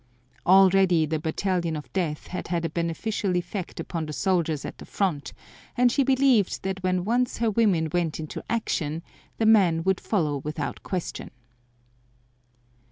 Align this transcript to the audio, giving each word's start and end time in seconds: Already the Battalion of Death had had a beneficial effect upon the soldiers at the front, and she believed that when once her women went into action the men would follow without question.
Already 0.47 1.05
the 1.05 1.19
Battalion 1.19 1.75
of 1.75 1.93
Death 1.93 2.25
had 2.25 2.47
had 2.47 2.65
a 2.65 2.69
beneficial 2.69 3.37
effect 3.37 3.79
upon 3.79 4.07
the 4.07 4.13
soldiers 4.13 4.65
at 4.65 4.79
the 4.79 4.85
front, 4.87 5.31
and 5.77 5.91
she 5.91 6.01
believed 6.03 6.63
that 6.63 6.81
when 6.81 7.05
once 7.05 7.37
her 7.37 7.51
women 7.51 7.87
went 7.93 8.19
into 8.19 8.43
action 8.49 9.03
the 9.37 9.45
men 9.45 9.83
would 9.83 10.01
follow 10.01 10.37
without 10.37 10.81
question. 10.81 11.29